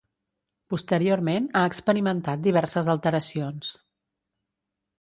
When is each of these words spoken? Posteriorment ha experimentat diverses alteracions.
Posteriorment 0.73 1.49
ha 1.59 1.63
experimentat 1.73 2.43
diverses 2.49 2.91
alteracions. 2.97 3.73